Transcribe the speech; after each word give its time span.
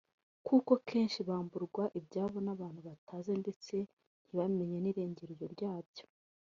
kuko 0.47 0.71
kenshi 0.87 1.19
bamburwa 1.27 1.83
ibyabo 1.99 2.37
n’abantu 2.45 2.79
batazi 2.87 3.31
ndetse 3.41 3.75
ntibamenye 4.25 4.77
n’irengero 4.79 5.45
ryabyo 5.55 6.05